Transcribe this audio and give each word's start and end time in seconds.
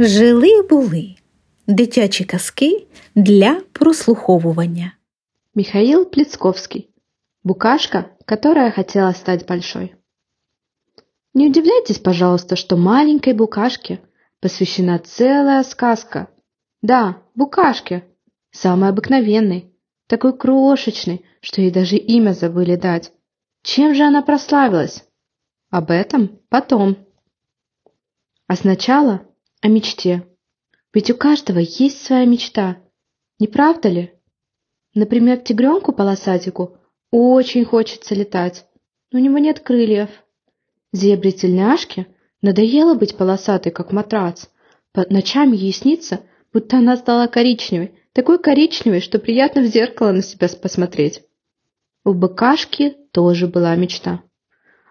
Жили 0.00 0.62
були 0.62 1.14
дитячі 1.66 2.24
казки 2.24 2.86
для 3.14 3.60
прослуховування. 3.72 4.92
Михаил 5.54 6.10
Плецковский. 6.10 6.88
Букашка, 7.44 8.04
которая 8.24 8.70
хотела 8.70 9.12
стать 9.12 9.46
большой. 9.48 9.94
Не 11.34 11.48
удивляйтесь, 11.48 11.98
пожалуйста, 11.98 12.56
что 12.56 12.76
маленькой 12.76 13.32
букашке 13.32 13.98
посвящена 14.40 14.98
целая 14.98 15.64
сказка. 15.64 16.28
Да, 16.82 17.14
букашке, 17.34 18.02
самой 18.50 18.90
обыкновенной, 18.90 19.72
такой 20.06 20.38
крошечной, 20.38 21.24
что 21.40 21.60
ей 21.60 21.72
даже 21.72 21.96
имя 21.96 22.34
забыли 22.34 22.76
дать. 22.76 23.12
Чем 23.62 23.94
же 23.94 24.04
она 24.04 24.22
прославилась? 24.22 25.04
Об 25.70 25.90
этом 25.90 26.38
потом. 26.48 26.96
А 28.46 28.54
сначала 28.54 29.27
о 29.60 29.68
мечте. 29.68 30.26
Ведь 30.94 31.10
у 31.10 31.16
каждого 31.16 31.58
есть 31.58 32.04
своя 32.04 32.24
мечта, 32.24 32.78
не 33.38 33.46
правда 33.46 33.88
ли? 33.88 34.12
Например, 34.94 35.38
тигренку-полосатику 35.38 36.76
очень 37.10 37.64
хочется 37.64 38.14
летать, 38.14 38.66
но 39.12 39.18
у 39.18 39.22
него 39.22 39.38
нет 39.38 39.60
крыльев. 39.60 40.10
Зебре-тельняшке 40.92 42.06
надоело 42.42 42.94
быть 42.94 43.16
полосатой, 43.16 43.72
как 43.72 43.92
матрац. 43.92 44.46
По 44.92 45.06
ночам 45.10 45.52
ей 45.52 45.72
снится, 45.72 46.20
будто 46.52 46.78
она 46.78 46.96
стала 46.96 47.26
коричневой, 47.26 47.94
такой 48.12 48.38
коричневой, 48.38 49.00
что 49.00 49.18
приятно 49.18 49.62
в 49.62 49.66
зеркало 49.66 50.12
на 50.12 50.22
себя 50.22 50.48
посмотреть. 50.60 51.22
У 52.04 52.14
быкашки 52.14 52.96
тоже 53.12 53.46
была 53.46 53.76
мечта. 53.76 54.22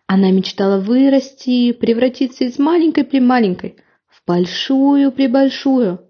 Она 0.05 0.31
мечтала 0.31 0.79
вырасти 0.79 1.73
превратиться 1.73 2.45
из 2.45 2.59
маленькой-прималенькой 2.59 3.71
в 3.71 3.86
большую-пребольшую. 4.27 6.05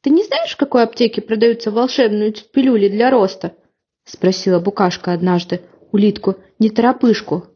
«Ты 0.00 0.10
не 0.10 0.24
знаешь, 0.24 0.52
в 0.52 0.56
какой 0.56 0.84
аптеке 0.84 1.20
продаются 1.20 1.72
волшебные 1.72 2.32
пилюли 2.32 2.88
для 2.88 3.10
роста?»— 3.10 3.56
спросила 4.04 4.60
букашка 4.60 5.12
однажды 5.12 5.62
улитку 5.90 6.36
неторопышку. 6.60 7.48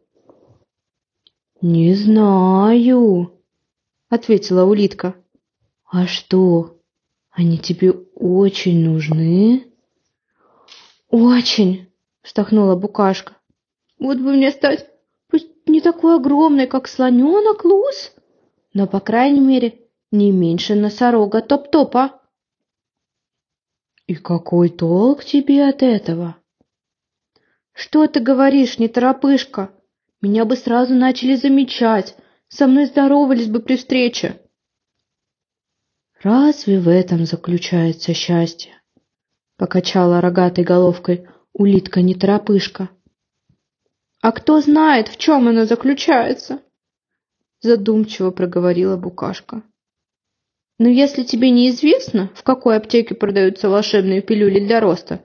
«Не 1.60 1.94
знаю»,— 1.94 3.40
ответила 4.08 4.64
улитка. 4.64 5.14
«А 5.84 6.06
что, 6.06 6.78
они 7.30 7.58
тебе 7.58 7.92
очень 8.16 8.84
нужны?» 8.84 9.72
«Очень»,— 11.10 11.92
вздохнула 12.24 12.74
букашка. 12.74 13.36
«Вот 14.00 14.18
бы 14.18 14.32
мне 14.32 14.50
стать, 14.50 14.88
пусть 15.30 15.48
не 15.66 15.80
такой 15.80 16.16
огромной, 16.16 16.66
как 16.66 16.88
слоненок 16.88 17.64
Лус, 17.64 18.12
но, 18.74 18.86
по 18.86 19.00
крайней 19.00 19.40
мере, 19.40 19.80
не 20.10 20.30
меньше 20.32 20.74
носорога 20.74 21.40
Топ-Топа». 21.40 22.20
«И 24.06 24.14
какой 24.14 24.68
толк 24.68 25.24
тебе 25.24 25.68
от 25.68 25.82
этого?» 25.82 26.36
«Что 27.72 28.06
ты 28.06 28.20
говоришь, 28.20 28.78
неторопышка? 28.78 29.70
Меня 30.20 30.44
бы 30.44 30.56
сразу 30.56 30.94
начали 30.94 31.36
замечать, 31.36 32.16
со 32.48 32.66
мной 32.66 32.86
здоровались 32.86 33.48
бы 33.48 33.60
при 33.60 33.76
встрече». 33.76 34.40
«Разве 36.22 36.78
в 36.78 36.88
этом 36.88 37.24
заключается 37.24 38.14
счастье?»— 38.14 38.72
покачала 39.56 40.20
рогатой 40.20 40.64
головкой 40.64 41.28
улитка-неторопышка. 41.52 42.90
«А 44.20 44.32
кто 44.32 44.60
знает, 44.60 45.08
в 45.08 45.16
чем 45.16 45.48
оно 45.48 45.64
заключается?» 45.64 46.62
Задумчиво 47.62 48.32
проговорила 48.32 48.96
букашка. 48.96 49.62
«Но 50.78 50.88
если 50.88 51.22
тебе 51.22 51.50
неизвестно, 51.50 52.30
в 52.34 52.42
какой 52.42 52.76
аптеке 52.76 53.14
продаются 53.14 53.68
волшебные 53.68 54.20
пилюли 54.20 54.58
для 54.58 54.80
роста, 54.80 55.20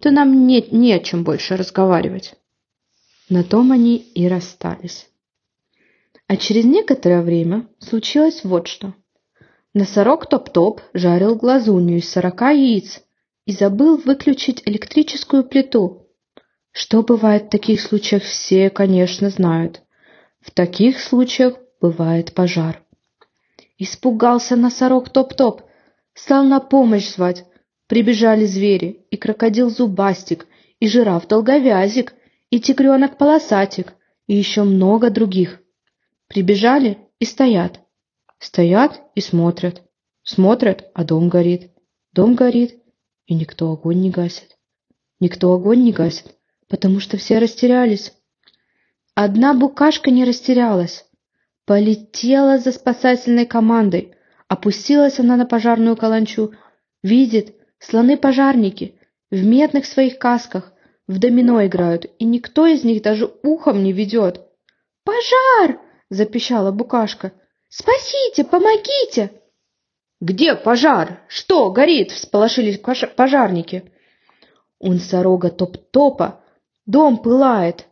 то 0.00 0.12
нам 0.12 0.46
нет 0.46 0.70
не 0.70 0.92
о 0.92 1.00
чем 1.00 1.24
больше 1.24 1.56
разговаривать». 1.56 2.34
На 3.28 3.42
том 3.42 3.72
они 3.72 3.96
и 3.96 4.28
расстались. 4.28 5.08
А 6.28 6.36
через 6.36 6.64
некоторое 6.64 7.22
время 7.22 7.68
случилось 7.78 8.44
вот 8.44 8.68
что. 8.68 8.94
Носорог 9.72 10.28
Топ-Топ 10.28 10.82
жарил 10.92 11.34
глазунью 11.34 11.98
из 11.98 12.08
сорока 12.08 12.50
яиц 12.50 13.02
и 13.46 13.52
забыл 13.52 13.96
выключить 13.96 14.62
электрическую 14.66 15.42
плиту. 15.42 16.06
Что 16.70 17.02
бывает 17.02 17.46
в 17.46 17.50
таких 17.50 17.80
случаях, 17.80 18.22
все, 18.22 18.70
конечно, 18.70 19.30
знают. 19.30 19.82
В 20.40 20.50
таких 20.50 21.00
случаях 21.00 21.54
бывает 21.80 22.34
пожар. 22.34 22.82
Испугался 23.78 24.56
носорог 24.56 25.10
Топ-Топ, 25.10 25.62
стал 26.14 26.44
на 26.44 26.60
помощь 26.60 27.14
звать. 27.14 27.44
Прибежали 27.86 28.46
звери, 28.46 29.06
и 29.10 29.16
крокодил 29.16 29.68
Зубастик, 29.68 30.46
и 30.80 30.88
жираф 30.88 31.28
Долговязик, 31.28 32.14
и 32.50 32.60
тигренок 32.60 33.18
Полосатик, 33.18 33.94
и 34.26 34.34
еще 34.34 34.62
много 34.62 35.10
других. 35.10 35.60
Прибежали 36.28 36.98
и 37.18 37.24
стоят. 37.24 37.80
Стоят 38.38 39.02
и 39.14 39.20
смотрят. 39.20 39.82
Смотрят, 40.22 40.90
а 40.94 41.04
дом 41.04 41.28
горит. 41.28 41.70
Дом 42.12 42.34
горит, 42.34 42.80
и 43.26 43.34
никто 43.34 43.70
огонь 43.72 44.00
не 44.00 44.10
гасит. 44.10 44.56
Никто 45.20 45.52
огонь 45.52 45.82
не 45.82 45.92
гасит, 45.92 46.34
потому 46.68 47.00
что 47.00 47.16
все 47.16 47.38
растерялись. 47.38 48.12
Одна 49.14 49.54
букашка 49.54 50.10
не 50.10 50.24
растерялась. 50.24 51.04
Полетела 51.66 52.58
за 52.58 52.72
спасательной 52.72 53.46
командой. 53.46 54.14
Опустилась 54.48 55.18
она 55.18 55.36
на 55.36 55.46
пожарную 55.46 55.96
каланчу. 55.96 56.52
Видит, 57.02 57.54
слоны-пожарники 57.78 58.98
в 59.30 59.44
медных 59.44 59.86
своих 59.86 60.18
касках 60.18 60.72
в 61.06 61.18
домино 61.18 61.64
играют, 61.66 62.06
и 62.18 62.24
никто 62.24 62.66
из 62.66 62.84
них 62.84 63.02
даже 63.02 63.32
ухом 63.42 63.82
не 63.82 63.92
ведет. 63.92 64.40
«Пожар!»— 65.04 65.80
запищала 66.10 66.70
букашка. 66.70 67.32
«Спасите! 67.68 68.44
Помогите!» 68.44 69.32
«Где 70.20 70.54
пожар? 70.54 71.20
Что 71.28 71.70
горит?»— 71.70 72.10
всполошились 72.12 72.78
пожарники. 72.78 73.92
«У 74.78 74.92
носорога 74.92 75.50
топ-топа 75.50 76.42
дом 76.86 77.18
пылает. 77.18 77.86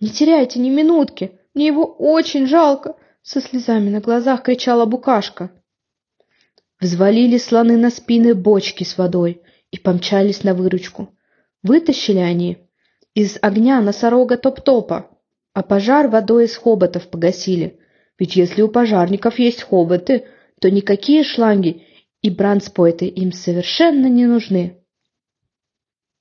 Не 0.00 0.08
теряйте 0.08 0.60
ни 0.60 0.70
минутки, 0.70 1.37
мне 1.58 1.66
его 1.66 1.84
очень 1.84 2.46
жалко!»— 2.46 2.94
со 3.22 3.40
слезами 3.40 3.90
на 3.90 4.00
глазах 4.00 4.44
кричала 4.44 4.86
букашка. 4.86 5.50
Взвалили 6.80 7.36
слоны 7.36 7.76
на 7.76 7.90
спины 7.90 8.36
бочки 8.36 8.84
с 8.84 8.96
водой 8.96 9.42
и 9.72 9.78
помчались 9.78 10.44
на 10.44 10.54
выручку. 10.54 11.08
Вытащили 11.64 12.18
они 12.18 12.58
из 13.12 13.38
огня 13.42 13.80
носорога 13.80 14.36
топ-топа, 14.36 15.10
а 15.52 15.62
пожар 15.64 16.06
водой 16.06 16.44
из 16.44 16.56
хоботов 16.56 17.08
погасили. 17.08 17.80
Ведь 18.20 18.36
если 18.36 18.62
у 18.62 18.68
пожарников 18.68 19.40
есть 19.40 19.64
хоботы, 19.64 20.26
то 20.60 20.70
никакие 20.70 21.24
шланги 21.24 21.82
и 22.22 22.30
бранспойты 22.30 23.06
им 23.06 23.32
совершенно 23.32 24.06
не 24.06 24.26
нужны. 24.26 24.78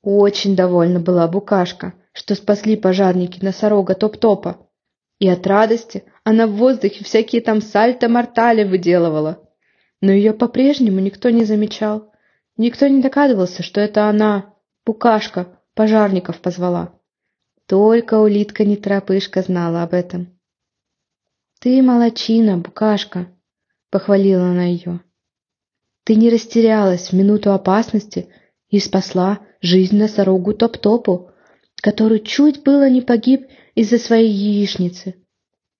Очень 0.01 0.55
довольна 0.55 0.99
была 0.99 1.27
Букашка, 1.27 1.93
что 2.13 2.33
спасли 2.33 2.75
пожарники 2.75 3.45
носорога 3.45 3.93
Топ-Топа. 3.93 4.66
И 5.19 5.27
от 5.27 5.47
радости 5.47 6.03
она 6.23 6.47
в 6.47 6.51
воздухе 6.51 7.03
всякие 7.03 7.41
там 7.41 7.61
сальто-мортали 7.61 8.63
выделывала. 8.63 9.43
Но 10.01 10.11
ее 10.11 10.33
по-прежнему 10.33 10.99
никто 10.99 11.29
не 11.29 11.43
замечал. 11.43 12.11
Никто 12.55 12.87
не 12.87 13.01
догадывался, 13.01 13.63
что 13.63 13.81
это 13.81 14.09
она, 14.09 14.53
Букашка, 14.85 15.59
пожарников 15.73 16.39
позвала. 16.39 16.93
Только 17.65 18.19
улитка-неторопышка 18.19 19.41
знала 19.41 19.83
об 19.83 19.93
этом. 19.93 20.39
«Ты 21.59 21.81
молочина, 21.81 22.57
Букашка!»— 22.57 23.27
похвалила 23.89 24.43
она 24.43 24.65
ее. 24.65 25.01
«Ты 26.03 26.15
не 26.15 26.29
растерялась 26.29 27.09
в 27.09 27.13
минуту 27.13 27.51
опасности 27.51 28.29
и 28.69 28.79
спасла 28.79 29.39
жизнь 29.61 29.97
носорогу 29.97 30.53
Топ-Топу, 30.53 31.31
который 31.81 32.19
чуть 32.19 32.63
было 32.63 32.89
не 32.89 33.01
погиб 33.01 33.47
из-за 33.75 33.97
своей 33.97 34.31
яичницы. 34.31 35.15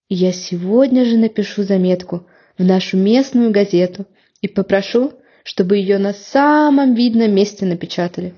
Я 0.10 0.32
сегодня 0.32 1.06
же 1.06 1.18
напишу 1.18 1.64
заметку 1.64 2.28
в 2.58 2.64
нашу 2.64 2.98
местную 2.98 3.52
газету 3.52 4.06
и 4.42 4.48
попрошу, 4.48 5.14
чтобы 5.44 5.78
ее 5.78 5.98
на 5.98 6.14
самом 6.14 6.94
видном 6.94 7.34
месте 7.34 7.66
напечатали». 7.66 8.34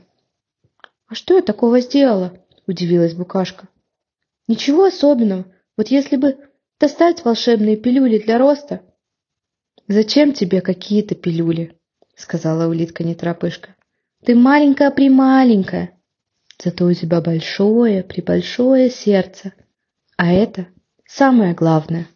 «А 1.07 1.15
что 1.15 1.35
я 1.35 1.41
такого 1.41 1.79
сделала?»— 1.79 2.33
удивилась 2.67 3.13
Букашка. 3.13 3.67
«Ничего 4.47 4.85
особенного. 4.85 5.45
Вот 5.75 5.87
если 5.87 6.17
бы 6.17 6.37
достать 6.79 7.25
волшебные 7.25 7.75
пилюли 7.75 8.19
для 8.19 8.37
роста. 8.37 8.81
«Зачем 9.87 10.33
тебе 10.33 10.61
какие-то 10.61 11.15
пилюли?»— 11.15 11.77
сказала 12.15 12.67
улитка-неторопышка. 12.69 13.75
«Ты 14.23 14.35
маленькая-прималенькая, 14.35 15.98
зато 16.63 16.85
у 16.85 16.93
тебя 16.93 17.21
большое-пребольшое 17.21 18.89
сердце, 18.89 19.53
а 20.17 20.31
это 20.31 20.67
самое 21.05 21.53
главное». 21.53 22.07